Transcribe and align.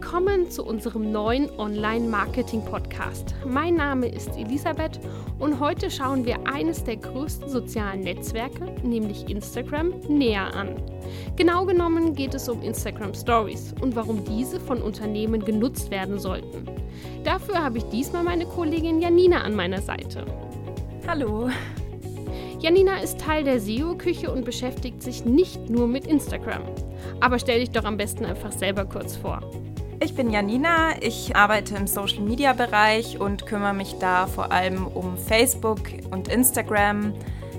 Willkommen 0.00 0.48
zu 0.48 0.64
unserem 0.64 1.10
neuen 1.10 1.50
Online-Marketing-Podcast. 1.58 3.34
Mein 3.44 3.74
Name 3.74 4.06
ist 4.06 4.28
Elisabeth 4.36 5.00
und 5.40 5.58
heute 5.58 5.90
schauen 5.90 6.24
wir 6.24 6.38
eines 6.46 6.84
der 6.84 6.98
größten 6.98 7.48
sozialen 7.48 8.02
Netzwerke, 8.02 8.64
nämlich 8.84 9.28
Instagram, 9.28 9.92
näher 10.08 10.54
an. 10.54 10.80
Genau 11.34 11.66
genommen 11.66 12.14
geht 12.14 12.32
es 12.32 12.48
um 12.48 12.62
Instagram 12.62 13.12
Stories 13.12 13.74
und 13.80 13.96
warum 13.96 14.24
diese 14.24 14.60
von 14.60 14.80
Unternehmen 14.80 15.44
genutzt 15.44 15.90
werden 15.90 16.20
sollten. 16.20 16.64
Dafür 17.24 17.62
habe 17.62 17.78
ich 17.78 17.84
diesmal 17.86 18.22
meine 18.22 18.46
Kollegin 18.46 19.02
Janina 19.02 19.42
an 19.42 19.56
meiner 19.56 19.82
Seite. 19.82 20.24
Hallo. 21.08 21.50
Janina 22.60 23.00
ist 23.00 23.18
Teil 23.18 23.42
der 23.42 23.58
SEO-Küche 23.58 24.30
und 24.30 24.44
beschäftigt 24.44 25.02
sich 25.02 25.24
nicht 25.24 25.68
nur 25.68 25.88
mit 25.88 26.06
Instagram. 26.06 26.62
Aber 27.20 27.40
stell 27.40 27.58
dich 27.58 27.72
doch 27.72 27.84
am 27.84 27.96
besten 27.96 28.24
einfach 28.24 28.52
selber 28.52 28.84
kurz 28.84 29.16
vor. 29.16 29.40
Ich 30.00 30.14
bin 30.14 30.30
Janina, 30.30 31.02
ich 31.02 31.34
arbeite 31.34 31.74
im 31.74 31.88
Social 31.88 32.20
Media 32.20 32.52
Bereich 32.52 33.18
und 33.18 33.46
kümmere 33.46 33.74
mich 33.74 33.96
da 33.98 34.28
vor 34.28 34.52
allem 34.52 34.86
um 34.86 35.18
Facebook 35.18 35.80
und 36.12 36.28
Instagram, 36.28 37.14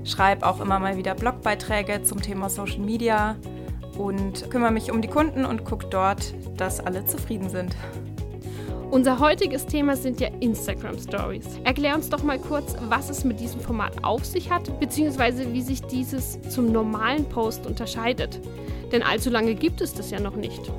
schreibe 0.05 0.47
auch 0.47 0.61
immer 0.61 0.79
mal 0.79 0.95
wieder 0.95 1.15
Blogbeiträge 1.15 2.01
zum 2.03 2.21
Thema 2.21 2.49
Social 2.49 2.79
Media 2.79 3.35
und 3.97 4.49
kümmere 4.49 4.71
mich 4.71 4.89
um 4.89 5.01
die 5.01 5.09
Kunden 5.09 5.43
und 5.43 5.65
gucke 5.65 5.87
dort, 5.87 6.33
dass 6.55 6.79
alle 6.79 7.05
zufrieden 7.05 7.49
sind. 7.49 7.75
Unser 8.89 9.19
heutiges 9.19 9.65
Thema 9.65 9.97
sind 9.97 10.21
ja 10.21 10.29
Instagram 10.39 10.97
Stories. 10.97 11.45
Erklär 11.65 11.93
uns 11.93 12.09
doch 12.09 12.23
mal 12.23 12.39
kurz, 12.39 12.73
was 12.87 13.09
es 13.09 13.25
mit 13.25 13.41
diesem 13.41 13.59
Format 13.59 14.01
auf 14.03 14.23
sich 14.25 14.49
hat, 14.49 14.79
beziehungsweise 14.79 15.51
wie 15.53 15.61
sich 15.61 15.81
dieses 15.81 16.39
zum 16.49 16.71
normalen 16.71 17.25
Post 17.25 17.67
unterscheidet. 17.67 18.39
Denn 18.93 19.03
allzu 19.03 19.29
lange 19.29 19.55
gibt 19.55 19.81
es 19.81 19.93
das 19.93 20.09
ja 20.09 20.21
noch 20.21 20.37
nicht. 20.37 20.71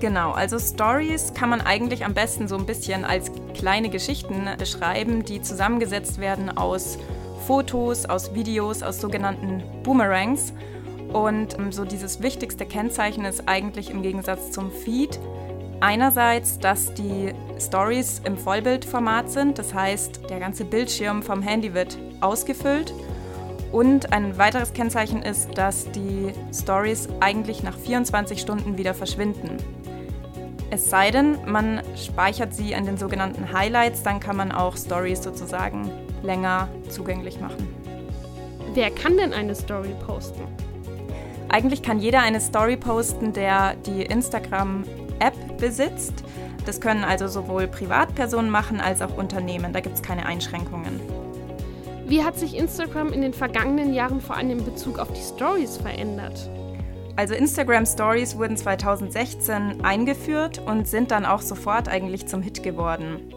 Genau, 0.00 0.30
also 0.32 0.58
Stories 0.58 1.34
kann 1.34 1.50
man 1.50 1.60
eigentlich 1.60 2.06
am 2.06 2.14
besten 2.14 2.48
so 2.48 2.56
ein 2.56 2.64
bisschen 2.64 3.04
als 3.04 3.30
kleine 3.54 3.90
Geschichten 3.90 4.48
beschreiben, 4.58 5.26
die 5.26 5.42
zusammengesetzt 5.42 6.18
werden 6.18 6.56
aus 6.56 6.98
Fotos, 7.46 8.06
aus 8.06 8.34
Videos, 8.34 8.82
aus 8.82 8.98
sogenannten 8.98 9.62
Boomerangs. 9.82 10.54
Und 11.12 11.58
ähm, 11.58 11.70
so 11.70 11.84
dieses 11.84 12.22
wichtigste 12.22 12.64
Kennzeichen 12.64 13.26
ist 13.26 13.46
eigentlich 13.46 13.90
im 13.90 14.02
Gegensatz 14.02 14.52
zum 14.52 14.72
Feed 14.72 15.20
einerseits, 15.80 16.58
dass 16.58 16.94
die 16.94 17.34
Stories 17.58 18.22
im 18.24 18.38
Vollbildformat 18.38 19.30
sind, 19.30 19.58
das 19.58 19.74
heißt, 19.74 20.30
der 20.30 20.38
ganze 20.38 20.64
Bildschirm 20.64 21.22
vom 21.22 21.42
Handy 21.42 21.74
wird 21.74 21.98
ausgefüllt. 22.20 22.92
Und 23.72 24.12
ein 24.12 24.36
weiteres 24.36 24.72
Kennzeichen 24.72 25.22
ist, 25.22 25.56
dass 25.56 25.90
die 25.92 26.32
Stories 26.52 27.08
eigentlich 27.20 27.62
nach 27.62 27.78
24 27.78 28.40
Stunden 28.40 28.78
wieder 28.78 28.94
verschwinden. 28.94 29.58
Es 30.72 30.88
sei 30.88 31.10
denn, 31.10 31.36
man 31.46 31.82
speichert 31.96 32.54
sie 32.54 32.72
in 32.72 32.86
den 32.86 32.96
sogenannten 32.96 33.52
Highlights, 33.52 34.04
dann 34.04 34.20
kann 34.20 34.36
man 34.36 34.52
auch 34.52 34.76
Stories 34.76 35.22
sozusagen 35.22 35.90
länger 36.22 36.68
zugänglich 36.88 37.40
machen. 37.40 37.68
Wer 38.74 38.90
kann 38.92 39.16
denn 39.16 39.32
eine 39.32 39.56
Story 39.56 39.94
posten? 40.06 40.42
Eigentlich 41.48 41.82
kann 41.82 41.98
jeder 41.98 42.20
eine 42.20 42.40
Story 42.40 42.76
posten, 42.76 43.32
der 43.32 43.74
die 43.84 44.02
Instagram-App 44.02 45.58
besitzt. 45.58 46.22
Das 46.66 46.80
können 46.80 47.02
also 47.02 47.26
sowohl 47.26 47.66
Privatpersonen 47.66 48.50
machen 48.50 48.80
als 48.80 49.02
auch 49.02 49.16
Unternehmen. 49.16 49.72
Da 49.72 49.80
gibt 49.80 49.96
es 49.96 50.02
keine 50.02 50.24
Einschränkungen. 50.26 51.00
Wie 52.06 52.22
hat 52.22 52.38
sich 52.38 52.56
Instagram 52.56 53.12
in 53.12 53.22
den 53.22 53.32
vergangenen 53.32 53.92
Jahren 53.92 54.20
vor 54.20 54.36
allem 54.36 54.50
in 54.50 54.64
Bezug 54.64 55.00
auf 55.00 55.12
die 55.12 55.20
Stories 55.20 55.78
verändert? 55.78 56.48
Also 57.20 57.34
Instagram 57.34 57.84
Stories 57.84 58.38
wurden 58.38 58.56
2016 58.56 59.84
eingeführt 59.84 60.58
und 60.64 60.88
sind 60.88 61.10
dann 61.10 61.26
auch 61.26 61.42
sofort 61.42 61.86
eigentlich 61.86 62.26
zum 62.26 62.40
Hit 62.40 62.62
geworden. 62.62 63.30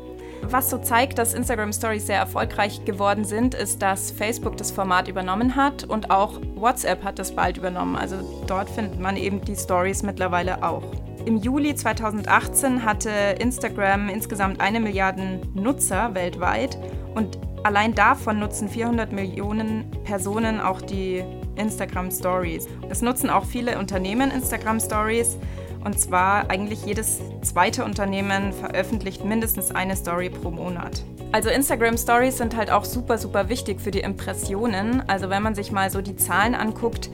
Was 0.43 0.69
so 0.69 0.77
zeigt, 0.77 1.17
dass 1.17 1.33
Instagram 1.33 1.73
Stories 1.73 2.07
sehr 2.07 2.19
erfolgreich 2.19 2.85
geworden 2.85 3.25
sind, 3.25 3.53
ist, 3.55 3.81
dass 3.81 4.09
Facebook 4.09 4.55
das 4.55 4.71
Format 4.71 5.09
übernommen 5.09 5.57
hat 5.57 5.83
und 5.83 6.11
auch 6.11 6.39
WhatsApp 6.55 7.03
hat 7.03 7.19
das 7.19 7.35
bald 7.35 7.57
übernommen. 7.57 7.97
Also 7.97 8.15
dort 8.47 8.69
findet 8.69 9.01
man 9.01 9.17
eben 9.17 9.41
die 9.41 9.57
Stories 9.57 10.01
mittlerweile 10.01 10.63
auch. 10.63 10.83
Im 11.25 11.37
Juli 11.37 11.73
2018 11.73 12.83
hatte 12.83 13.09
Instagram 13.39 14.09
insgesamt 14.09 14.59
eine 14.59 14.81
Milliarde 14.81 15.39
Nutzer 15.53 16.13
weltweit 16.13 16.77
und 17.15 17.39
allein 17.63 17.95
davon 17.95 18.39
nutzen 18.39 18.67
400 18.67 19.13
Millionen 19.13 19.89
Personen 20.03 20.59
auch 20.59 20.81
die 20.81 21.23
Instagram 21.55 22.11
Stories. 22.11 22.67
Es 22.89 23.01
nutzen 23.01 23.29
auch 23.29 23.45
viele 23.45 23.79
Unternehmen 23.79 24.31
Instagram 24.31 24.81
Stories. 24.81 25.37
Und 25.85 25.99
zwar 25.99 26.49
eigentlich 26.49 26.85
jedes 26.85 27.19
zweite 27.41 27.83
Unternehmen 27.83 28.53
veröffentlicht 28.53 29.25
mindestens 29.25 29.71
eine 29.71 29.97
Story 29.97 30.29
pro 30.29 30.49
Monat. 30.49 31.03
Also 31.33 31.49
Instagram 31.49 31.97
Stories 31.97 32.37
sind 32.37 32.55
halt 32.55 32.71
auch 32.71 32.85
super, 32.85 33.17
super 33.17 33.49
wichtig 33.49 33.81
für 33.81 33.91
die 33.91 33.99
Impressionen. 33.99 35.03
Also 35.07 35.29
wenn 35.29 35.43
man 35.43 35.55
sich 35.55 35.71
mal 35.71 35.89
so 35.89 36.01
die 36.01 36.15
Zahlen 36.15 36.55
anguckt, 36.55 37.09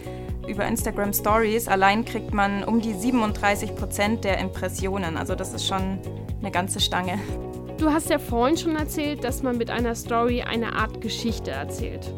über 0.49 0.65
Instagram 0.65 1.13
Stories 1.13 1.67
allein 1.67 2.03
kriegt 2.03 2.33
man 2.33 2.63
um 2.63 2.81
die 2.81 2.93
37 2.93 3.75
Prozent 3.75 4.23
der 4.23 4.39
Impressionen. 4.39 5.15
Also 5.15 5.35
das 5.35 5.53
ist 5.53 5.67
schon 5.67 5.99
eine 6.41 6.51
ganze 6.51 6.79
Stange. 6.79 7.19
Du 7.77 7.91
hast 7.91 8.09
ja 8.09 8.19
vorhin 8.19 8.57
schon 8.57 8.75
erzählt, 8.75 9.23
dass 9.23 9.41
man 9.43 9.57
mit 9.57 9.69
einer 9.69 9.95
Story 9.95 10.41
eine 10.41 10.73
Art 10.73 10.99
Geschichte 10.99 11.51
erzählt. 11.51 12.13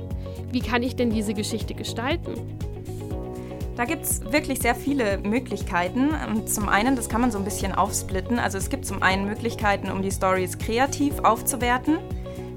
Wie 0.52 0.62
kann 0.62 0.81
ich 0.81 0.96
denn 0.96 1.12
diese 1.12 1.34
Geschichte 1.34 1.75
gestalten? 1.75 2.34
Da 3.75 3.86
gibt 3.86 4.03
es 4.03 4.22
wirklich 4.31 4.59
sehr 4.59 4.75
viele 4.75 5.18
Möglichkeiten. 5.20 6.09
Und 6.28 6.50
zum 6.50 6.68
einen, 6.68 6.96
das 6.96 7.09
kann 7.09 7.22
man 7.22 7.31
so 7.31 7.38
ein 7.38 7.46
bisschen 7.46 7.74
aufsplitten. 7.74 8.40
Also 8.40 8.58
es 8.58 8.70
gibt 8.70 8.86
zum 8.86 9.02
einen 9.02 9.25
Möglichkeiten, 9.25 9.90
um 9.90 10.02
die 10.02 10.12
Stories 10.12 10.58
kreativ 10.58 11.20
aufzuwerten. 11.20 11.97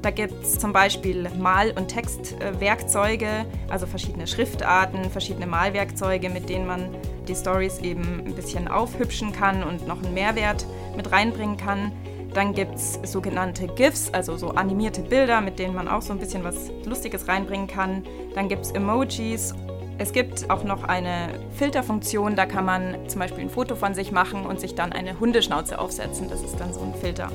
Da 0.05 0.11
gibt 0.11 0.45
es 0.45 0.59
zum 0.59 0.75
Beispiel 0.75 1.31
Mal- 1.39 1.73
und 1.79 1.89
Textwerkzeuge, 1.89 3.47
also 3.71 3.87
verschiedene 3.87 4.27
Schriftarten, 4.27 5.09
verschiedene 5.09 5.47
Malwerkzeuge, 5.47 6.29
mit 6.29 6.51
denen 6.51 6.67
man 6.67 6.91
die 7.27 7.35
Stories 7.35 7.79
eben 7.79 8.23
ein 8.27 8.35
bisschen 8.35 8.69
aufhübschen 8.69 9.33
kann 9.33 9.63
und 9.63 9.89
noch 9.89 10.03
einen 10.05 10.13
Mehrwert 10.13 10.67
mit 10.95 11.11
reinbringen 11.11 11.57
kann. 11.57 11.91
Dann 12.35 12.53
gibt 12.53 12.75
es 12.75 12.99
sogenannte 13.05 13.67
GIFs, 13.67 14.11
also 14.13 14.37
so 14.37 14.51
animierte 14.51 15.01
Bilder, 15.01 15.41
mit 15.41 15.59
denen 15.59 15.75
man 15.75 15.89
auch 15.89 16.03
so 16.03 16.13
ein 16.13 16.19
bisschen 16.19 16.45
was 16.45 16.71
Lustiges 16.85 17.27
reinbringen 17.27 17.67
kann. 17.67 18.05
Dann 18.35 18.51
gibt 18.51 18.67
es 18.67 18.73
Emojis. 18.73 19.55
Es 19.97 20.13
gibt 20.13 20.51
auch 20.51 20.65
noch 20.65 20.83
eine 20.83 21.31
Filterfunktion, 21.57 22.37
da 22.37 22.45
kann 22.45 22.67
man 22.67 23.09
zum 23.09 23.21
Beispiel 23.21 23.45
ein 23.45 23.51
Foto 23.51 23.75
von 23.75 23.95
sich 23.95 24.13
machen 24.13 24.45
und 24.45 24.61
sich 24.61 24.75
dann 24.75 24.93
eine 24.93 25.19
Hundeschnauze 25.19 25.79
aufsetzen. 25.79 26.29
Das 26.29 26.43
ist 26.43 26.61
dann 26.61 26.75
so 26.75 26.81
ein 26.81 26.93
Filter. 27.01 27.31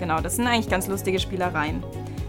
Genau, 0.00 0.20
das 0.20 0.34
sind 0.34 0.48
eigentlich 0.48 0.68
ganz 0.68 0.88
lustige 0.88 1.20
Spielereien. 1.20 1.84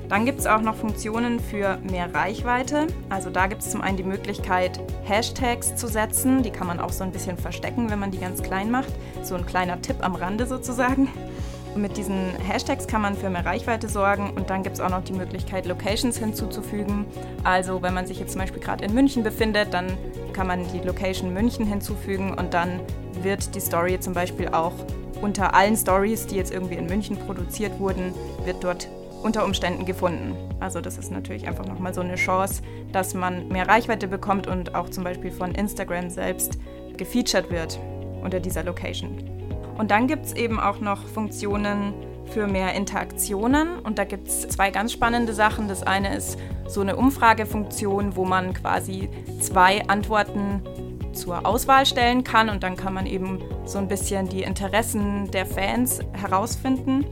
Dann 0.10 0.26
gibt 0.26 0.40
es 0.40 0.48
auch 0.48 0.62
noch 0.62 0.76
Funktionen 0.76 1.40
für 1.40 1.78
mehr 1.90 2.14
Reichweite. 2.14 2.88
Also 3.10 3.30
da 3.30 3.46
gibt 3.46 3.62
es 3.62 3.70
zum 3.70 3.82
einen 3.82 3.96
die 3.96 4.04
Möglichkeit, 4.04 4.80
Hashtags 5.04 5.76
zu 5.76 5.88
setzen. 5.88 6.42
Die 6.42 6.50
kann 6.50 6.66
man 6.66 6.80
auch 6.80 6.92
so 6.92 7.04
ein 7.04 7.12
bisschen 7.12 7.38
verstecken, 7.38 7.92
wenn 7.92 8.00
man 8.00 8.10
die 8.10 8.18
ganz 8.18 8.42
klein 8.42 8.72
macht. 8.72 8.92
So 9.22 9.36
ein 9.36 9.46
kleiner 9.46 9.80
Tipp 9.82 9.98
am 10.00 10.16
Rande 10.16 10.48
sozusagen. 10.48 11.10
Mit 11.76 11.98
diesen 11.98 12.32
Hashtags 12.40 12.88
kann 12.88 13.02
man 13.02 13.16
für 13.16 13.30
mehr 13.30 13.46
Reichweite 13.46 13.88
sorgen 13.88 14.32
und 14.36 14.50
dann 14.50 14.64
gibt 14.64 14.78
es 14.78 14.82
auch 14.82 14.90
noch 14.90 15.04
die 15.04 15.14
Möglichkeit, 15.14 15.68
Locations 15.68 16.18
hinzuzufügen. 16.18 17.06
Also 17.44 17.84
wenn 17.84 17.94
man 17.94 18.08
sich 18.08 18.20
jetzt 18.20 18.32
zum 18.32 18.42
Beispiel 18.42 18.62
gerade 18.62 18.84
in 18.84 18.96
München 18.96 19.22
befindet, 19.22 19.72
dann 19.72 19.96
kann 20.34 20.48
man 20.48 20.66
die 20.74 20.80
Location 20.80 21.32
München 21.32 21.68
hinzufügen 21.68 22.34
und 22.34 22.56
dann 22.56 22.80
wird 23.22 23.54
die 23.54 23.60
Story 23.60 24.00
zum 24.00 24.14
Beispiel 24.14 24.48
auch 24.50 24.74
unter 25.22 25.54
allen 25.54 25.78
Stories, 25.78 26.26
die 26.26 26.38
jetzt 26.38 26.52
irgendwie 26.52 26.76
in 26.76 26.88
München 26.88 27.18
produziert 27.18 27.80
wurden, 27.80 28.14
wird 28.46 28.64
dort 28.64 28.88
unter 29.22 29.46
Umständen 29.46 29.86
gefunden. 29.86 30.36
Also 30.60 30.82
das 30.82 30.98
ist 30.98 31.12
natürlich 31.12 31.48
einfach 31.48 31.66
nochmal 31.66 31.94
so 31.94 32.02
eine 32.02 32.16
Chance, 32.16 32.62
dass 32.92 33.14
man 33.14 33.48
mehr 33.50 33.68
Reichweite 33.68 34.08
bekommt 34.08 34.48
und 34.48 34.76
auch 34.76 34.90
zum 34.90 35.04
Beispiel 35.04 35.32
von 35.32 35.54
Instagram 35.54 36.10
selbst 36.10 36.58
gefeatured 36.98 37.50
wird 37.50 37.80
unter 38.22 38.40
dieser 38.40 38.64
Location. 38.64 39.18
Und 39.78 39.92
dann 39.92 40.08
gibt 40.08 40.26
es 40.26 40.34
eben 40.34 40.60
auch 40.60 40.80
noch 40.80 41.06
Funktionen 41.08 41.94
für 42.26 42.48
mehr 42.48 42.74
Interaktionen. 42.74 43.80
Und 43.80 43.98
da 43.98 44.04
gibt 44.04 44.28
es 44.28 44.48
zwei 44.48 44.72
ganz 44.72 44.92
spannende 44.92 45.34
Sachen. 45.34 45.68
Das 45.68 45.84
eine 45.84 46.16
ist 46.16 46.38
so 46.68 46.82
eine 46.82 46.96
Umfragefunktion, 46.96 48.16
wo 48.16 48.26
man 48.26 48.54
quasi 48.54 49.10
zwei 49.40 49.88
Antworten 49.88 50.62
zur 51.14 51.46
Auswahl 51.46 51.86
stellen 51.86 52.24
kann 52.24 52.50
und 52.50 52.64
dann 52.64 52.76
kann 52.76 52.94
man 52.94 53.06
eben 53.06 53.40
so 53.66 53.78
ein 53.78 53.88
bisschen 53.88 54.30
die 54.30 54.44
Interessen 54.44 55.30
der 55.32 55.46
Fans 55.46 56.00
herausfinden. 56.14 57.06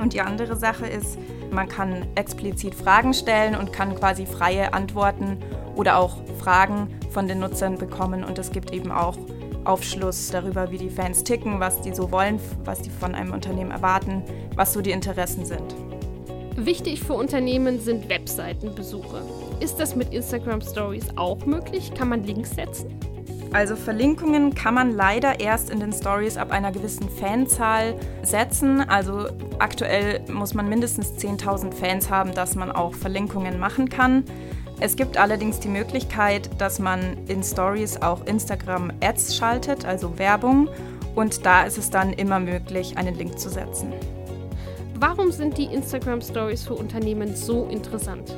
Und 0.00 0.14
die 0.14 0.20
andere 0.20 0.56
Sache 0.56 0.86
ist, 0.86 1.18
man 1.50 1.68
kann 1.68 2.06
explizit 2.14 2.74
Fragen 2.74 3.12
stellen 3.12 3.54
und 3.54 3.72
kann 3.72 3.94
quasi 3.94 4.24
freie 4.24 4.72
Antworten 4.72 5.38
oder 5.76 5.98
auch 5.98 6.16
Fragen 6.38 6.88
von 7.10 7.28
den 7.28 7.40
Nutzern 7.40 7.76
bekommen 7.76 8.24
und 8.24 8.38
es 8.38 8.50
gibt 8.50 8.72
eben 8.72 8.90
auch 8.92 9.16
Aufschluss 9.64 10.30
darüber, 10.30 10.70
wie 10.70 10.78
die 10.78 10.90
Fans 10.90 11.22
ticken, 11.22 11.60
was 11.60 11.80
die 11.82 11.94
so 11.94 12.10
wollen, 12.10 12.40
was 12.64 12.82
die 12.82 12.90
von 12.90 13.14
einem 13.14 13.32
Unternehmen 13.32 13.70
erwarten, 13.70 14.22
was 14.56 14.72
so 14.72 14.80
die 14.80 14.90
Interessen 14.90 15.44
sind. 15.44 15.74
Wichtig 16.56 17.00
für 17.00 17.14
Unternehmen 17.14 17.80
sind 17.80 18.08
Webseitenbesuche. 18.08 19.22
Ist 19.60 19.78
das 19.78 19.94
mit 19.94 20.12
Instagram 20.12 20.60
Stories 20.60 21.06
auch 21.16 21.44
möglich? 21.46 21.92
Kann 21.94 22.08
man 22.08 22.24
Links 22.24 22.50
setzen? 22.50 22.98
Also 23.52 23.74
Verlinkungen 23.74 24.54
kann 24.54 24.74
man 24.74 24.92
leider 24.92 25.40
erst 25.40 25.70
in 25.70 25.80
den 25.80 25.92
Stories 25.92 26.36
ab 26.36 26.52
einer 26.52 26.70
gewissen 26.70 27.08
Fanzahl 27.08 27.94
setzen. 28.22 28.80
Also 28.88 29.26
aktuell 29.58 30.20
muss 30.30 30.54
man 30.54 30.68
mindestens 30.68 31.14
10.000 31.14 31.74
Fans 31.74 32.10
haben, 32.10 32.32
dass 32.32 32.54
man 32.54 32.70
auch 32.70 32.94
Verlinkungen 32.94 33.58
machen 33.58 33.88
kann. 33.88 34.24
Es 34.78 34.96
gibt 34.96 35.18
allerdings 35.18 35.58
die 35.58 35.68
Möglichkeit, 35.68 36.48
dass 36.58 36.78
man 36.78 37.18
in 37.26 37.42
Stories 37.42 38.00
auch 38.00 38.24
Instagram 38.24 38.92
Ads 39.02 39.36
schaltet, 39.36 39.84
also 39.84 40.18
Werbung. 40.18 40.68
Und 41.16 41.44
da 41.44 41.64
ist 41.64 41.76
es 41.76 41.90
dann 41.90 42.12
immer 42.12 42.38
möglich, 42.38 42.96
einen 42.96 43.16
Link 43.16 43.38
zu 43.38 43.50
setzen. 43.50 43.92
Warum 44.94 45.32
sind 45.32 45.58
die 45.58 45.64
Instagram 45.64 46.20
Stories 46.20 46.62
für 46.62 46.74
Unternehmen 46.74 47.34
so 47.34 47.66
interessant? 47.66 48.34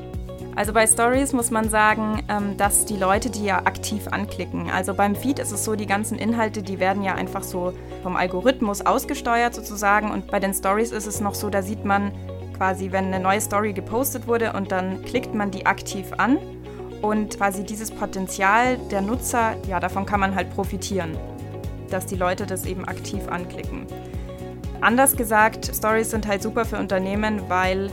Also 0.54 0.74
bei 0.74 0.86
Stories 0.86 1.32
muss 1.32 1.50
man 1.50 1.70
sagen, 1.70 2.22
ähm, 2.28 2.56
dass 2.58 2.84
die 2.84 2.96
Leute 2.96 3.30
die 3.30 3.44
ja 3.44 3.58
aktiv 3.64 4.06
anklicken. 4.10 4.70
Also 4.70 4.92
beim 4.92 5.16
Feed 5.16 5.38
ist 5.38 5.50
es 5.50 5.64
so, 5.64 5.76
die 5.76 5.86
ganzen 5.86 6.18
Inhalte, 6.18 6.62
die 6.62 6.78
werden 6.78 7.02
ja 7.02 7.14
einfach 7.14 7.42
so 7.42 7.72
vom 8.02 8.16
Algorithmus 8.16 8.84
ausgesteuert 8.84 9.54
sozusagen. 9.54 10.10
Und 10.10 10.30
bei 10.30 10.40
den 10.40 10.52
Stories 10.52 10.92
ist 10.92 11.06
es 11.06 11.20
noch 11.20 11.34
so, 11.34 11.48
da 11.48 11.62
sieht 11.62 11.84
man 11.84 12.12
quasi, 12.56 12.92
wenn 12.92 13.06
eine 13.06 13.20
neue 13.20 13.40
Story 13.40 13.72
gepostet 13.72 14.26
wurde 14.26 14.52
und 14.52 14.72
dann 14.72 15.02
klickt 15.04 15.34
man 15.34 15.50
die 15.50 15.64
aktiv 15.64 16.12
an. 16.18 16.38
Und 17.00 17.38
quasi 17.38 17.64
dieses 17.64 17.90
Potenzial 17.90 18.76
der 18.90 19.00
Nutzer, 19.00 19.56
ja, 19.66 19.80
davon 19.80 20.06
kann 20.06 20.20
man 20.20 20.34
halt 20.34 20.54
profitieren, 20.54 21.16
dass 21.90 22.06
die 22.06 22.14
Leute 22.14 22.46
das 22.46 22.66
eben 22.66 22.84
aktiv 22.84 23.26
anklicken. 23.28 23.86
Anders 24.82 25.16
gesagt, 25.16 25.72
Stories 25.74 26.10
sind 26.10 26.26
halt 26.26 26.42
super 26.42 26.64
für 26.64 26.76
Unternehmen, 26.78 27.40
weil 27.48 27.90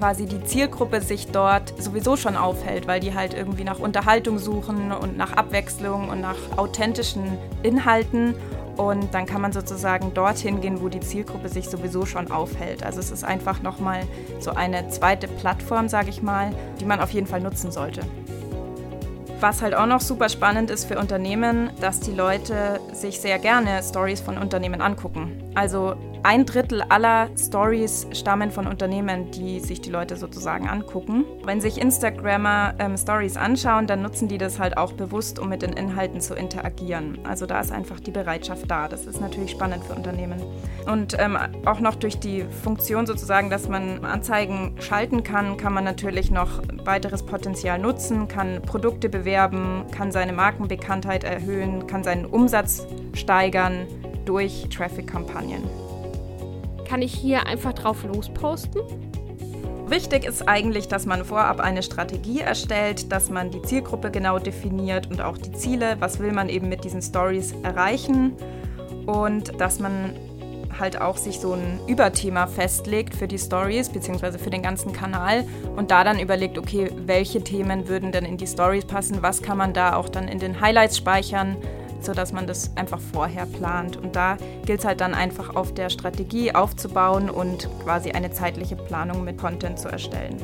quasi 0.00 0.24
die 0.24 0.42
Zielgruppe 0.42 1.02
sich 1.02 1.26
dort 1.26 1.74
sowieso 1.80 2.16
schon 2.16 2.34
aufhält, 2.34 2.86
weil 2.86 3.00
die 3.00 3.14
halt 3.14 3.34
irgendwie 3.34 3.64
nach 3.64 3.78
Unterhaltung 3.78 4.38
suchen 4.38 4.92
und 4.92 5.18
nach 5.18 5.34
Abwechslung 5.34 6.08
und 6.08 6.22
nach 6.22 6.36
authentischen 6.56 7.36
Inhalten. 7.62 8.34
Und 8.78 9.12
dann 9.12 9.26
kann 9.26 9.42
man 9.42 9.52
sozusagen 9.52 10.14
dorthin 10.14 10.62
gehen, 10.62 10.80
wo 10.80 10.88
die 10.88 11.00
Zielgruppe 11.00 11.50
sich 11.50 11.68
sowieso 11.68 12.06
schon 12.06 12.30
aufhält. 12.30 12.82
Also 12.82 12.98
es 12.98 13.10
ist 13.10 13.24
einfach 13.24 13.60
nochmal 13.60 14.04
so 14.38 14.52
eine 14.52 14.88
zweite 14.88 15.28
Plattform, 15.28 15.86
sage 15.90 16.08
ich 16.08 16.22
mal, 16.22 16.54
die 16.80 16.86
man 16.86 16.98
auf 16.98 17.10
jeden 17.10 17.26
Fall 17.26 17.42
nutzen 17.42 17.70
sollte. 17.70 18.00
Was 19.40 19.60
halt 19.60 19.74
auch 19.74 19.86
noch 19.86 20.00
super 20.00 20.30
spannend 20.30 20.70
ist 20.70 20.86
für 20.86 20.98
Unternehmen, 20.98 21.68
dass 21.82 22.00
die 22.00 22.12
Leute 22.12 22.80
sich 22.94 23.20
sehr 23.20 23.38
gerne 23.38 23.82
Stories 23.82 24.22
von 24.22 24.38
Unternehmen 24.38 24.80
angucken. 24.80 25.42
Also 25.54 25.96
ein 26.22 26.44
Drittel 26.44 26.82
aller 26.82 27.28
Stories 27.38 28.06
stammen 28.12 28.50
von 28.50 28.66
Unternehmen, 28.66 29.30
die 29.30 29.60
sich 29.60 29.80
die 29.80 29.90
Leute 29.90 30.16
sozusagen 30.16 30.68
angucken. 30.68 31.24
Wenn 31.44 31.60
sich 31.60 31.80
Instagrammer 31.80 32.74
ähm, 32.78 32.96
Stories 32.96 33.36
anschauen, 33.36 33.86
dann 33.86 34.02
nutzen 34.02 34.28
die 34.28 34.38
das 34.38 34.58
halt 34.58 34.76
auch 34.76 34.92
bewusst, 34.92 35.38
um 35.38 35.48
mit 35.48 35.62
den 35.62 35.72
Inhalten 35.72 36.20
zu 36.20 36.34
interagieren. 36.34 37.18
Also 37.24 37.46
da 37.46 37.60
ist 37.60 37.72
einfach 37.72 38.00
die 38.00 38.10
Bereitschaft 38.10 38.70
da. 38.70 38.88
Das 38.88 39.06
ist 39.06 39.20
natürlich 39.20 39.52
spannend 39.52 39.84
für 39.84 39.94
Unternehmen. 39.94 40.42
Und 40.86 41.16
ähm, 41.18 41.38
auch 41.64 41.80
noch 41.80 41.94
durch 41.94 42.18
die 42.18 42.44
Funktion 42.62 43.06
sozusagen, 43.06 43.50
dass 43.50 43.68
man 43.68 44.04
Anzeigen 44.04 44.74
schalten 44.80 45.22
kann, 45.22 45.56
kann 45.56 45.72
man 45.72 45.84
natürlich 45.84 46.30
noch 46.30 46.62
weiteres 46.84 47.24
Potenzial 47.24 47.78
nutzen, 47.78 48.28
kann 48.28 48.60
Produkte 48.62 49.08
bewerben, 49.08 49.84
kann 49.90 50.12
seine 50.12 50.32
Markenbekanntheit 50.32 51.24
erhöhen, 51.24 51.86
kann 51.86 52.04
seinen 52.04 52.26
Umsatz 52.26 52.86
steigern 53.14 53.86
durch 54.24 54.68
Traffic-Kampagnen. 54.68 55.89
Kann 56.90 57.02
ich 57.02 57.14
hier 57.14 57.46
einfach 57.46 57.72
drauf 57.72 58.02
losposten? 58.02 58.82
Wichtig 59.86 60.24
ist 60.24 60.48
eigentlich, 60.48 60.88
dass 60.88 61.06
man 61.06 61.24
vorab 61.24 61.60
eine 61.60 61.84
Strategie 61.84 62.40
erstellt, 62.40 63.12
dass 63.12 63.30
man 63.30 63.52
die 63.52 63.62
Zielgruppe 63.62 64.10
genau 64.10 64.40
definiert 64.40 65.08
und 65.08 65.20
auch 65.20 65.38
die 65.38 65.52
Ziele, 65.52 65.98
was 66.00 66.18
will 66.18 66.32
man 66.32 66.48
eben 66.48 66.68
mit 66.68 66.82
diesen 66.82 67.00
Stories 67.00 67.54
erreichen 67.62 68.32
und 69.06 69.60
dass 69.60 69.78
man 69.78 70.16
halt 70.80 71.00
auch 71.00 71.16
sich 71.16 71.38
so 71.38 71.52
ein 71.52 71.78
Überthema 71.86 72.48
festlegt 72.48 73.14
für 73.14 73.28
die 73.28 73.38
Stories 73.38 73.88
bzw. 73.88 74.38
für 74.38 74.50
den 74.50 74.62
ganzen 74.62 74.92
Kanal 74.92 75.46
und 75.76 75.92
da 75.92 76.02
dann 76.02 76.18
überlegt, 76.18 76.58
okay, 76.58 76.90
welche 77.06 77.40
Themen 77.44 77.86
würden 77.86 78.10
denn 78.10 78.24
in 78.24 78.36
die 78.36 78.48
Stories 78.48 78.84
passen, 78.84 79.22
was 79.22 79.42
kann 79.42 79.58
man 79.58 79.72
da 79.72 79.94
auch 79.94 80.08
dann 80.08 80.26
in 80.26 80.40
den 80.40 80.60
Highlights 80.60 80.96
speichern, 80.98 81.56
sodass 82.04 82.32
man 82.32 82.46
das 82.46 82.76
einfach 82.76 83.00
vorher 83.12 83.46
plant. 83.46 83.96
Und 83.96 84.16
da 84.16 84.36
gilt 84.64 84.80
es 84.80 84.86
halt 84.86 85.00
dann 85.00 85.14
einfach 85.14 85.54
auf 85.56 85.74
der 85.74 85.90
Strategie 85.90 86.54
aufzubauen 86.54 87.30
und 87.30 87.68
quasi 87.82 88.10
eine 88.12 88.30
zeitliche 88.30 88.76
Planung 88.76 89.24
mit 89.24 89.38
Content 89.38 89.78
zu 89.78 89.88
erstellen. 89.88 90.36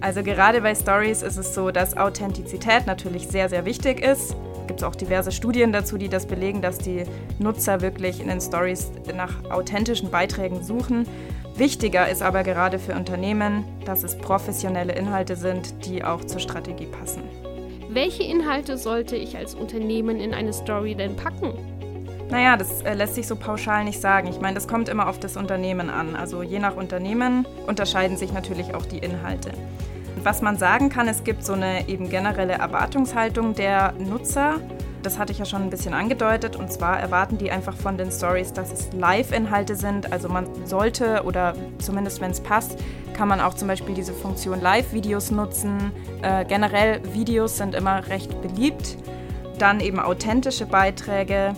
Also 0.00 0.22
gerade 0.22 0.60
bei 0.60 0.74
Stories 0.74 1.22
ist 1.22 1.36
es 1.36 1.54
so, 1.54 1.70
dass 1.70 1.96
Authentizität 1.96 2.86
natürlich 2.86 3.28
sehr, 3.28 3.48
sehr 3.48 3.64
wichtig 3.64 4.00
ist. 4.00 4.36
Es 4.60 4.66
gibt 4.68 4.84
auch 4.84 4.96
diverse 4.96 5.32
Studien 5.32 5.72
dazu, 5.72 5.96
die 5.96 6.08
das 6.08 6.26
belegen, 6.26 6.60
dass 6.60 6.78
die 6.78 7.04
Nutzer 7.38 7.80
wirklich 7.80 8.20
in 8.20 8.28
den 8.28 8.40
Stories 8.40 8.90
nach 9.14 9.48
authentischen 9.50 10.10
Beiträgen 10.10 10.62
suchen. 10.62 11.06
Wichtiger 11.54 12.08
ist 12.08 12.20
aber 12.20 12.42
gerade 12.42 12.78
für 12.78 12.94
Unternehmen, 12.94 13.64
dass 13.84 14.02
es 14.02 14.18
professionelle 14.18 14.92
Inhalte 14.92 15.36
sind, 15.36 15.86
die 15.86 16.04
auch 16.04 16.24
zur 16.24 16.40
Strategie 16.40 16.86
passen. 16.86 17.22
Welche 17.96 18.24
Inhalte 18.24 18.76
sollte 18.76 19.16
ich 19.16 19.38
als 19.38 19.54
Unternehmen 19.54 20.20
in 20.20 20.34
eine 20.34 20.52
Story 20.52 20.94
denn 20.94 21.16
packen? 21.16 21.54
Naja, 22.28 22.58
das 22.58 22.82
äh, 22.82 22.92
lässt 22.92 23.14
sich 23.14 23.26
so 23.26 23.36
pauschal 23.36 23.84
nicht 23.84 24.02
sagen. 24.02 24.28
Ich 24.28 24.38
meine, 24.38 24.54
das 24.54 24.68
kommt 24.68 24.90
immer 24.90 25.08
auf 25.08 25.18
das 25.18 25.38
Unternehmen 25.38 25.88
an. 25.88 26.14
Also 26.14 26.42
je 26.42 26.58
nach 26.58 26.76
Unternehmen 26.76 27.46
unterscheiden 27.66 28.18
sich 28.18 28.34
natürlich 28.34 28.74
auch 28.74 28.84
die 28.84 28.98
Inhalte. 28.98 29.50
Was 30.22 30.42
man 30.42 30.58
sagen 30.58 30.90
kann, 30.90 31.08
es 31.08 31.24
gibt 31.24 31.42
so 31.42 31.54
eine 31.54 31.88
eben 31.88 32.10
generelle 32.10 32.52
Erwartungshaltung 32.52 33.54
der 33.54 33.92
Nutzer 33.92 34.60
das 35.02 35.18
hatte 35.18 35.32
ich 35.32 35.38
ja 35.38 35.44
schon 35.44 35.62
ein 35.62 35.70
bisschen 35.70 35.94
angedeutet. 35.94 36.56
Und 36.56 36.72
zwar 36.72 36.98
erwarten 36.98 37.38
die 37.38 37.50
einfach 37.50 37.76
von 37.76 37.96
den 37.96 38.10
Stories, 38.10 38.52
dass 38.52 38.72
es 38.72 38.92
Live-Inhalte 38.92 39.76
sind. 39.76 40.12
Also 40.12 40.28
man 40.28 40.46
sollte 40.66 41.22
oder 41.24 41.54
zumindest 41.78 42.20
wenn 42.20 42.30
es 42.30 42.40
passt, 42.40 42.78
kann 43.14 43.28
man 43.28 43.40
auch 43.40 43.54
zum 43.54 43.68
Beispiel 43.68 43.94
diese 43.94 44.12
Funktion 44.12 44.60
Live-Videos 44.60 45.30
nutzen. 45.30 45.92
Äh, 46.22 46.44
generell 46.44 47.00
Videos 47.14 47.56
sind 47.56 47.74
immer 47.74 48.06
recht 48.08 48.42
beliebt. 48.42 48.96
Dann 49.58 49.80
eben 49.80 49.98
authentische 49.98 50.66
Beiträge. 50.66 51.54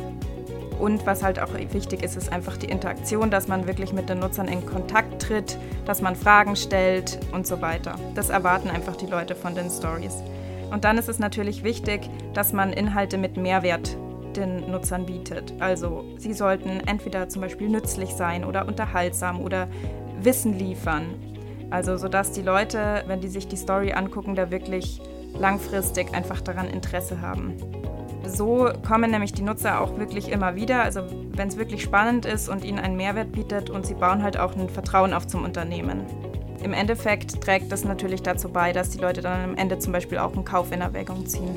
Und 0.79 1.07
was 1.07 1.25
halt 1.25 1.41
auch 1.41 1.49
wichtig 1.73 2.05
ist, 2.05 2.17
ist 2.17 2.33
einfach 2.33 2.57
die 2.57 2.67
Interaktion, 2.67 3.31
dass 3.31 3.49
man 3.49 3.67
wirklich 3.67 3.93
mit 3.93 4.09
den 4.09 4.21
Nutzern 4.21 4.47
in 4.47 4.65
Kontakt 4.65 5.21
tritt, 5.21 5.59
dass 5.85 6.01
man 6.01 6.15
Fragen 6.15 6.55
stellt 6.55 7.19
und 7.33 7.49
so 7.49 7.61
weiter. 7.61 7.97
Das 8.15 8.29
erwarten 8.29 8.71
einfach 8.71 8.95
die 8.95 9.07
Leute 9.07 9.35
von 9.35 9.57
den 9.57 9.71
Stories. 9.71 10.23
Und 10.71 10.85
dann 10.85 10.99
ist 10.99 11.09
es 11.09 11.19
natürlich 11.19 11.65
wichtig, 11.65 12.09
dass 12.35 12.53
man 12.53 12.73
Inhalte 12.73 13.19
mit 13.19 13.37
Mehrwert 13.37 13.97
den 14.37 14.71
Nutzern 14.71 15.07
bietet. 15.07 15.55
Also 15.59 16.05
sie 16.19 16.33
sollten 16.33 16.81
entweder 16.87 17.29
zum 17.29 17.43
Beispiel 17.43 17.69
nützlich 17.69 18.11
sein 18.11 18.45
oder 18.45 18.67
unterhaltsam 18.67 19.41
oder 19.41 19.69
Wissen 20.21 20.59
liefern. 20.59 21.15
Also 21.71 21.97
sodass 21.97 22.33
die 22.33 22.43
Leute, 22.43 23.05
wenn 23.07 23.21
die 23.21 23.29
sich 23.29 23.49
die 23.49 23.57
Story 23.57 23.93
angucken, 23.93 24.35
da 24.35 24.51
wirklich 24.51 25.01
langfristig 25.39 26.15
einfach 26.15 26.41
daran 26.41 26.69
Interesse 26.69 27.21
haben. 27.21 27.55
So 28.27 28.71
kommen 28.87 29.11
nämlich 29.11 29.33
die 29.33 29.43
Nutzer 29.43 29.81
auch 29.81 29.99
wirklich 29.99 30.31
immer 30.31 30.55
wieder. 30.55 30.83
Also 30.83 31.03
wenn 31.33 31.49
es 31.49 31.57
wirklich 31.57 31.83
spannend 31.83 32.27
ist 32.27 32.49
und 32.49 32.65
ihnen 32.65 32.79
einen 32.79 32.97
Mehrwert 32.97 33.33
bietet 33.33 33.71
und 33.71 33.87
sie 33.87 33.95
bauen 33.95 34.23
halt 34.23 34.39
auch 34.39 34.57
ein 34.57 34.69
Vertrauen 34.69 35.13
auf 35.13 35.27
zum 35.27 35.45
Unternehmen. 35.45 36.05
Im 36.63 36.73
Endeffekt 36.73 37.41
trägt 37.41 37.71
das 37.71 37.85
natürlich 37.85 38.23
dazu 38.23 38.49
bei, 38.49 38.73
dass 38.73 38.91
die 38.91 38.99
Leute 38.99 39.21
dann 39.21 39.51
am 39.51 39.57
Ende 39.57 39.79
zum 39.79 39.93
Beispiel 39.93 40.19
auch 40.19 40.33
einen 40.33 40.45
Kauf 40.45 40.73
in 40.73 40.81
Erwägung 40.81 41.27
ziehen. 41.27 41.57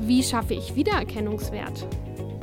Wie 0.00 0.22
schaffe 0.22 0.54
ich 0.54 0.74
Wiedererkennungswert? 0.74 1.86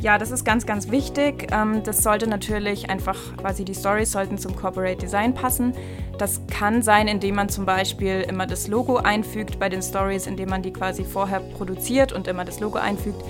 Ja, 0.04 0.18
das 0.18 0.32
ist 0.32 0.44
ganz, 0.44 0.66
ganz 0.66 0.92
wichtig. 0.92 1.48
Ähm, 1.54 1.82
das 1.84 2.04
sollte 2.04 2.28
natürlich 2.28 2.90
einfach 2.90 3.18
quasi 3.38 3.64
die 3.64 3.74
Stories 3.74 4.12
sollten 4.12 4.38
zum 4.38 4.54
Corporate 4.54 4.98
Design 4.98 5.34
passen. 5.34 5.74
Das 6.18 6.42
kann 6.48 6.82
sein, 6.82 7.08
indem 7.08 7.36
man 7.36 7.48
zum 7.48 7.66
Beispiel 7.66 8.26
immer 8.28 8.46
das 8.46 8.68
Logo 8.68 8.98
einfügt 8.98 9.60
bei 9.60 9.70
den 9.70 9.82
Stories, 9.82 10.28
indem 10.28 10.50
man 10.50 10.62
die 10.62 10.74
quasi 10.74 11.06
vorher 11.06 11.40
produziert 11.40 12.12
und 12.12 12.28
immer 12.28 12.44
das 12.44 12.60
Logo 12.60 12.80
einfügt. 12.80 13.24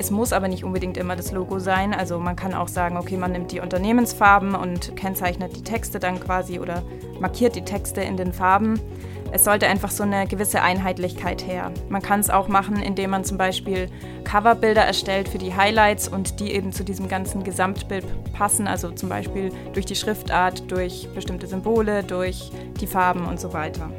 Es 0.00 0.10
muss 0.10 0.32
aber 0.32 0.48
nicht 0.48 0.64
unbedingt 0.64 0.96
immer 0.96 1.14
das 1.14 1.30
Logo 1.30 1.58
sein. 1.58 1.92
Also 1.92 2.18
man 2.18 2.34
kann 2.34 2.54
auch 2.54 2.68
sagen, 2.68 2.96
okay, 2.96 3.18
man 3.18 3.32
nimmt 3.32 3.52
die 3.52 3.60
Unternehmensfarben 3.60 4.54
und 4.54 4.96
kennzeichnet 4.96 5.54
die 5.54 5.62
Texte 5.62 5.98
dann 6.00 6.18
quasi 6.18 6.58
oder 6.58 6.82
markiert 7.20 7.54
die 7.54 7.66
Texte 7.66 8.00
in 8.00 8.16
den 8.16 8.32
Farben. 8.32 8.80
Es 9.30 9.44
sollte 9.44 9.66
einfach 9.66 9.90
so 9.90 10.02
eine 10.02 10.26
gewisse 10.26 10.62
Einheitlichkeit 10.62 11.46
her. 11.46 11.70
Man 11.90 12.00
kann 12.00 12.20
es 12.20 12.30
auch 12.30 12.48
machen, 12.48 12.80
indem 12.80 13.10
man 13.10 13.24
zum 13.24 13.36
Beispiel 13.36 13.90
Coverbilder 14.24 14.82
erstellt 14.82 15.28
für 15.28 15.36
die 15.36 15.54
Highlights 15.54 16.08
und 16.08 16.40
die 16.40 16.52
eben 16.52 16.72
zu 16.72 16.82
diesem 16.82 17.06
ganzen 17.06 17.44
Gesamtbild 17.44 18.06
passen. 18.32 18.66
Also 18.66 18.92
zum 18.92 19.10
Beispiel 19.10 19.52
durch 19.74 19.84
die 19.84 19.96
Schriftart, 19.96 20.72
durch 20.72 21.10
bestimmte 21.14 21.46
Symbole, 21.46 22.04
durch 22.04 22.50
die 22.80 22.86
Farben 22.86 23.26
und 23.26 23.38
so 23.38 23.52
weiter. 23.52 23.90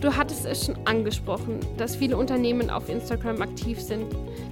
Du 0.00 0.14
hattest 0.14 0.44
es 0.44 0.66
schon 0.66 0.76
angesprochen, 0.84 1.60
dass 1.78 1.96
viele 1.96 2.16
Unternehmen 2.16 2.70
auf 2.70 2.88
Instagram 2.88 3.40
aktiv 3.40 3.80
sind. 3.80 4.06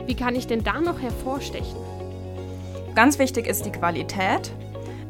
Wie 0.06 0.14
kann 0.14 0.34
ich 0.34 0.46
denn 0.46 0.64
da 0.64 0.80
noch 0.80 1.00
hervorstechen? 1.00 1.76
Ganz 2.94 3.18
wichtig 3.18 3.46
ist 3.46 3.66
die 3.66 3.72
Qualität. 3.72 4.50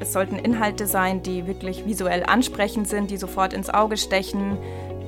Es 0.01 0.13
sollten 0.13 0.37
Inhalte 0.37 0.87
sein, 0.87 1.23
die 1.23 1.47
wirklich 1.47 1.87
visuell 1.87 2.25
ansprechend 2.25 2.89
sind, 2.89 3.11
die 3.11 3.17
sofort 3.17 3.53
ins 3.53 3.71
Auge 3.71 3.97
stechen, 3.97 4.59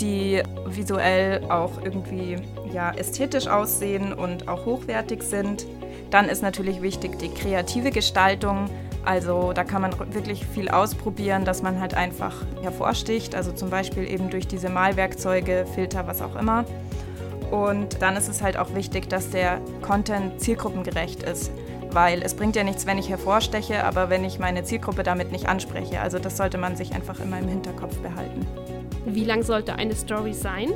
die 0.01 0.43
visuell 0.67 1.43
auch 1.51 1.73
irgendwie 1.83 2.37
ja, 2.73 2.93
ästhetisch 2.93 3.49
aussehen 3.49 4.13
und 4.13 4.47
auch 4.47 4.65
hochwertig 4.65 5.23
sind. 5.23 5.67
Dann 6.11 6.29
ist 6.29 6.43
natürlich 6.43 6.83
wichtig 6.83 7.19
die 7.19 7.31
kreative 7.31 7.91
Gestaltung. 7.91 8.71
Also 9.07 9.53
da 9.53 9.63
kann 9.63 9.83
man 9.83 9.95
wirklich 10.13 10.45
viel 10.45 10.69
ausprobieren, 10.69 11.45
dass 11.45 11.63
man 11.63 11.81
halt 11.81 11.95
einfach 11.95 12.35
hervorsticht. 12.61 13.35
Also 13.37 13.53
zum 13.53 13.71
Beispiel 13.71 14.11
eben 14.11 14.31
durch 14.31 14.49
diese 14.49 14.69
Malwerkzeuge, 14.69 15.65
Filter, 15.75 16.07
was 16.09 16.21
auch 16.21 16.35
immer. 16.35 16.65
Und 17.53 18.03
dann 18.03 18.17
ist 18.17 18.29
es 18.29 18.43
halt 18.43 18.57
auch 18.57 18.75
wichtig, 18.75 19.09
dass 19.09 19.31
der 19.31 19.61
Content 19.81 20.41
zielgruppengerecht 20.41 21.23
ist. 21.23 21.53
Weil 21.93 22.21
es 22.23 22.35
bringt 22.35 22.57
ja 22.57 22.65
nichts, 22.65 22.85
wenn 22.85 22.99
ich 22.99 23.09
hervorsteche, 23.09 23.85
aber 23.85 24.11
wenn 24.11 24.25
ich 24.25 24.41
meine 24.41 24.65
Zielgruppe 24.65 25.05
damit 25.05 25.31
nicht 25.31 25.49
anspreche. 25.49 26.01
Also 26.01 26.19
das 26.19 26.37
sollte 26.37 26.59
man 26.59 26.75
sich 26.75 26.93
einfach 26.93 27.21
immer 27.21 27.39
im 27.39 27.47
Hinterkopf 27.47 27.97
behalten. 27.99 28.45
Wie 29.07 29.25
lang 29.25 29.45
sollte 29.45 29.77
eine 29.77 29.95
Story 29.95 30.35
sein? 30.35 30.73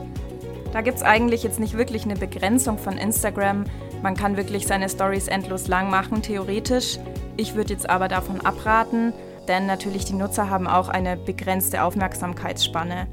Da 0.72 0.82
gibt 0.82 0.98
es 0.98 1.02
eigentlich 1.02 1.42
jetzt 1.42 1.58
nicht 1.58 1.76
wirklich 1.76 2.04
eine 2.04 2.14
Begrenzung 2.14 2.78
von 2.78 2.96
Instagram. 2.96 3.64
Man 4.02 4.16
kann 4.16 4.36
wirklich 4.36 4.68
seine 4.68 4.88
Stories 4.88 5.26
endlos 5.26 5.66
lang 5.66 5.90
machen, 5.90 6.22
theoretisch. 6.22 7.00
Ich 7.40 7.54
würde 7.54 7.72
jetzt 7.72 7.88
aber 7.88 8.08
davon 8.08 8.42
abraten, 8.42 9.14
denn 9.48 9.64
natürlich 9.64 10.04
die 10.04 10.12
Nutzer 10.12 10.50
haben 10.50 10.66
auch 10.66 10.90
eine 10.90 11.16
begrenzte 11.16 11.82
Aufmerksamkeitsspanne. 11.82 13.06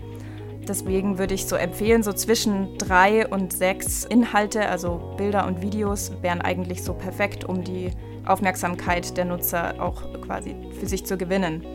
Deswegen 0.67 1.17
würde 1.17 1.33
ich 1.33 1.45
so 1.45 1.55
empfehlen, 1.55 2.03
so 2.03 2.11
zwischen 2.11 2.77
drei 2.77 3.25
und 3.25 3.53
sechs 3.53 4.03
Inhalte, 4.03 4.67
also 4.67 5.13
Bilder 5.15 5.47
und 5.47 5.61
Videos, 5.61 6.11
wären 6.21 6.41
eigentlich 6.41 6.83
so 6.83 6.93
perfekt, 6.93 7.45
um 7.45 7.63
die 7.63 7.91
Aufmerksamkeit 8.25 9.15
der 9.15 9.23
Nutzer 9.23 9.75
auch 9.81 10.03
quasi 10.19 10.57
für 10.77 10.87
sich 10.87 11.05
zu 11.05 11.17
gewinnen. 11.17 11.65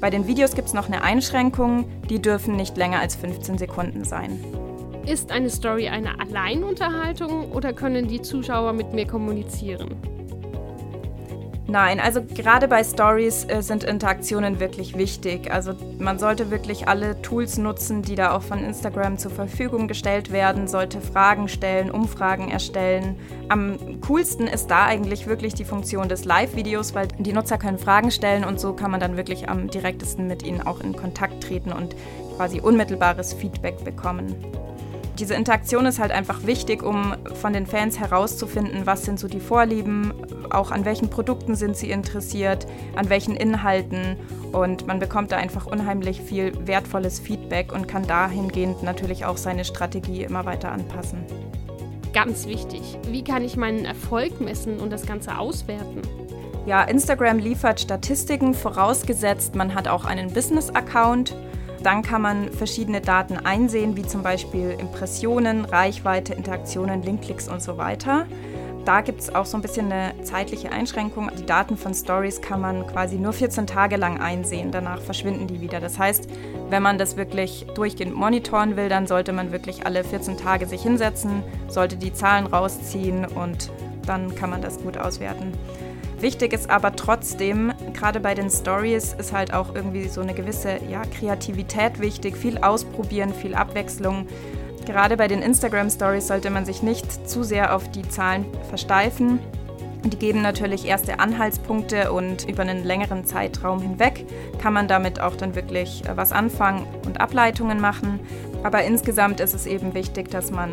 Bei 0.00 0.10
den 0.10 0.26
Videos 0.26 0.56
gibt 0.56 0.66
es 0.66 0.74
noch 0.74 0.88
eine 0.88 1.04
Einschränkung, 1.04 1.88
die 2.10 2.20
dürfen 2.20 2.56
nicht 2.56 2.76
länger 2.76 2.98
als 2.98 3.14
15 3.14 3.56
Sekunden 3.56 4.02
sein. 4.02 4.44
Ist 5.06 5.30
eine 5.30 5.48
Story 5.48 5.86
eine 5.86 6.18
Alleinunterhaltung 6.18 7.52
oder 7.52 7.72
können 7.72 8.08
die 8.08 8.20
Zuschauer 8.20 8.72
mit 8.72 8.92
mir 8.94 9.06
kommunizieren? 9.06 10.13
Nein, 11.66 11.98
also 11.98 12.22
gerade 12.22 12.68
bei 12.68 12.84
Stories 12.84 13.46
äh, 13.46 13.62
sind 13.62 13.84
Interaktionen 13.84 14.60
wirklich 14.60 14.98
wichtig. 14.98 15.50
Also 15.50 15.72
man 15.98 16.18
sollte 16.18 16.50
wirklich 16.50 16.88
alle 16.88 17.20
Tools 17.22 17.56
nutzen, 17.56 18.02
die 18.02 18.16
da 18.16 18.36
auch 18.36 18.42
von 18.42 18.62
Instagram 18.62 19.16
zur 19.16 19.30
Verfügung 19.30 19.88
gestellt 19.88 20.30
werden, 20.30 20.68
sollte 20.68 21.00
Fragen 21.00 21.48
stellen, 21.48 21.90
Umfragen 21.90 22.50
erstellen. 22.50 23.16
Am 23.48 24.00
coolsten 24.02 24.46
ist 24.46 24.66
da 24.70 24.84
eigentlich 24.84 25.26
wirklich 25.26 25.54
die 25.54 25.64
Funktion 25.64 26.10
des 26.10 26.26
Live-Videos, 26.26 26.94
weil 26.94 27.08
die 27.18 27.32
Nutzer 27.32 27.56
können 27.56 27.78
Fragen 27.78 28.10
stellen 28.10 28.44
und 28.44 28.60
so 28.60 28.74
kann 28.74 28.90
man 28.90 29.00
dann 29.00 29.16
wirklich 29.16 29.48
am 29.48 29.70
direktesten 29.70 30.26
mit 30.26 30.42
ihnen 30.42 30.60
auch 30.60 30.80
in 30.80 30.94
Kontakt 30.94 31.44
treten 31.44 31.72
und 31.72 31.96
quasi 32.36 32.60
unmittelbares 32.60 33.32
Feedback 33.32 33.82
bekommen 33.84 34.34
diese 35.18 35.34
Interaktion 35.34 35.86
ist 35.86 35.98
halt 35.98 36.10
einfach 36.10 36.44
wichtig, 36.44 36.82
um 36.82 37.14
von 37.34 37.52
den 37.52 37.66
Fans 37.66 37.98
herauszufinden, 37.98 38.86
was 38.86 39.04
sind 39.04 39.20
so 39.20 39.28
die 39.28 39.40
Vorlieben, 39.40 40.12
auch 40.50 40.70
an 40.70 40.84
welchen 40.84 41.08
Produkten 41.08 41.54
sind 41.54 41.76
sie 41.76 41.90
interessiert, 41.90 42.66
an 42.96 43.08
welchen 43.08 43.36
Inhalten. 43.36 44.16
Und 44.52 44.86
man 44.86 44.98
bekommt 44.98 45.32
da 45.32 45.36
einfach 45.36 45.66
unheimlich 45.66 46.20
viel 46.20 46.52
wertvolles 46.66 47.20
Feedback 47.20 47.72
und 47.72 47.86
kann 47.86 48.06
dahingehend 48.06 48.82
natürlich 48.82 49.24
auch 49.24 49.36
seine 49.36 49.64
Strategie 49.64 50.24
immer 50.24 50.46
weiter 50.46 50.72
anpassen. 50.72 51.24
Ganz 52.12 52.46
wichtig, 52.46 52.98
wie 53.08 53.24
kann 53.24 53.44
ich 53.44 53.56
meinen 53.56 53.84
Erfolg 53.84 54.40
messen 54.40 54.78
und 54.78 54.92
das 54.92 55.06
Ganze 55.06 55.38
auswerten? 55.38 56.02
Ja, 56.66 56.82
Instagram 56.82 57.38
liefert 57.38 57.80
Statistiken, 57.80 58.54
vorausgesetzt 58.54 59.54
man 59.54 59.74
hat 59.74 59.86
auch 59.86 60.04
einen 60.04 60.32
Business-Account. 60.32 61.36
Dann 61.84 62.00
kann 62.02 62.22
man 62.22 62.50
verschiedene 62.50 63.02
Daten 63.02 63.36
einsehen, 63.36 63.94
wie 63.94 64.02
zum 64.02 64.22
Beispiel 64.22 64.70
Impressionen, 64.70 65.66
Reichweite, 65.66 66.32
Interaktionen, 66.32 67.02
Linkklicks 67.02 67.46
und 67.46 67.62
so 67.62 67.76
weiter. 67.76 68.26
Da 68.86 69.02
gibt 69.02 69.20
es 69.20 69.34
auch 69.34 69.44
so 69.44 69.58
ein 69.58 69.62
bisschen 69.62 69.92
eine 69.92 70.14
zeitliche 70.22 70.72
Einschränkung. 70.72 71.30
Die 71.38 71.44
Daten 71.44 71.76
von 71.76 71.92
Stories 71.92 72.40
kann 72.40 72.62
man 72.62 72.86
quasi 72.86 73.16
nur 73.16 73.34
14 73.34 73.66
Tage 73.66 73.96
lang 73.96 74.18
einsehen, 74.18 74.70
danach 74.70 75.00
verschwinden 75.00 75.46
die 75.46 75.60
wieder. 75.60 75.78
Das 75.78 75.98
heißt, 75.98 76.26
wenn 76.70 76.82
man 76.82 76.96
das 76.96 77.18
wirklich 77.18 77.66
durchgehend 77.74 78.14
monitoren 78.14 78.76
will, 78.76 78.88
dann 78.88 79.06
sollte 79.06 79.34
man 79.34 79.52
wirklich 79.52 79.84
alle 79.84 80.04
14 80.04 80.38
Tage 80.38 80.66
sich 80.66 80.82
hinsetzen, 80.82 81.42
sollte 81.68 81.96
die 81.96 82.14
Zahlen 82.14 82.46
rausziehen 82.46 83.26
und 83.26 83.70
dann 84.06 84.34
kann 84.34 84.48
man 84.48 84.62
das 84.62 84.78
gut 84.80 84.96
auswerten. 84.96 85.52
Wichtig 86.24 86.54
ist 86.54 86.70
aber 86.70 86.96
trotzdem, 86.96 87.74
gerade 87.92 88.18
bei 88.18 88.34
den 88.34 88.48
Stories 88.48 89.12
ist 89.12 89.34
halt 89.34 89.52
auch 89.52 89.74
irgendwie 89.74 90.08
so 90.08 90.22
eine 90.22 90.32
gewisse 90.32 90.78
ja, 90.90 91.02
Kreativität 91.02 92.00
wichtig, 92.00 92.38
viel 92.38 92.56
ausprobieren, 92.56 93.34
viel 93.34 93.54
Abwechslung. 93.54 94.26
Gerade 94.86 95.18
bei 95.18 95.28
den 95.28 95.42
Instagram 95.42 95.90
Stories 95.90 96.26
sollte 96.26 96.48
man 96.48 96.64
sich 96.64 96.82
nicht 96.82 97.28
zu 97.28 97.42
sehr 97.42 97.76
auf 97.76 97.90
die 97.90 98.08
Zahlen 98.08 98.46
versteifen. 98.70 99.38
Die 100.02 100.16
geben 100.16 100.40
natürlich 100.40 100.86
erste 100.86 101.18
Anhaltspunkte 101.18 102.10
und 102.10 102.48
über 102.48 102.62
einen 102.62 102.84
längeren 102.84 103.26
Zeitraum 103.26 103.82
hinweg 103.82 104.24
kann 104.62 104.72
man 104.72 104.88
damit 104.88 105.20
auch 105.20 105.36
dann 105.36 105.54
wirklich 105.54 106.06
äh, 106.06 106.16
was 106.16 106.32
anfangen 106.32 106.86
und 107.04 107.20
Ableitungen 107.20 107.82
machen. 107.82 108.18
Aber 108.62 108.82
insgesamt 108.82 109.40
ist 109.40 109.52
es 109.52 109.66
eben 109.66 109.92
wichtig, 109.92 110.30
dass 110.30 110.50
man 110.50 110.70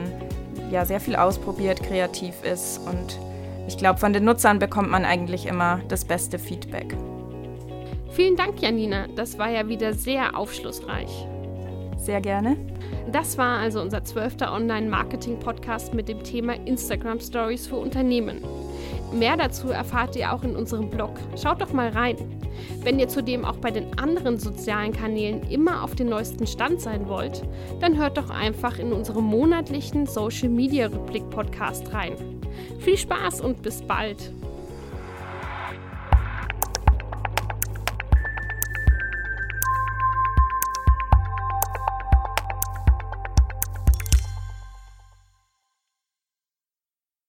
ja 0.70 0.86
sehr 0.86 1.02
viel 1.02 1.18
ausprobiert, 1.18 1.84
kreativ 1.84 2.36
ist 2.46 2.80
und 2.88 3.20
ich 3.68 3.78
glaube, 3.78 4.00
von 4.00 4.14
den 4.14 4.26
Nutzern 4.26 4.60
bekommt 4.60 4.90
man 4.90 5.06
eigentlich 5.06 5.46
immer 5.46 5.82
das 5.88 6.06
beste 6.06 6.40
Feedback. 6.40 6.96
Vielen 8.12 8.36
Dank, 8.36 8.62
Janina. 8.62 9.08
Das 9.16 9.38
war 9.38 9.50
ja 9.50 9.68
wieder 9.70 9.94
sehr 9.94 10.38
aufschlussreich. 10.38 11.26
Sehr 11.98 12.20
gerne. 12.20 12.58
Das 13.12 13.38
war 13.38 13.60
also 13.60 13.82
unser 13.82 14.04
zwölfter 14.04 14.54
Online-Marketing-Podcast 14.54 15.94
mit 15.94 16.10
dem 16.10 16.24
Thema 16.24 16.54
Instagram 16.66 17.20
Stories 17.20 17.68
für 17.68 17.78
Unternehmen. 17.78 18.42
Mehr 19.14 19.38
dazu 19.38 19.70
erfahrt 19.70 20.16
ihr 20.16 20.34
auch 20.34 20.44
in 20.44 20.56
unserem 20.56 20.90
Blog. 20.90 21.12
Schaut 21.42 21.62
doch 21.62 21.74
mal 21.74 21.90
rein. 21.90 22.16
Wenn 22.84 23.00
ihr 23.00 23.08
zudem 23.08 23.46
auch 23.46 23.58
bei 23.58 23.72
den 23.72 23.98
anderen 24.00 24.38
sozialen 24.38 24.94
Kanälen 24.94 25.44
immer 25.50 25.84
auf 25.84 25.96
den 25.96 26.10
neuesten 26.10 26.48
Stand 26.48 26.82
sein 26.82 27.08
wollt, 27.08 27.44
dann 27.80 27.98
hört 27.98 28.18
doch 28.18 28.30
einfach 28.30 28.80
in 28.80 28.94
unserem 28.94 29.26
monatlichen 29.26 30.06
Social 30.06 30.50
Media 30.50 30.88
Rückblick 30.88 31.30
Podcast 31.30 31.94
rein. 31.94 32.41
Viel 32.80 32.98
Spaß 32.98 33.42
und 33.42 33.62
bis 33.62 33.82
bald! 33.82 34.32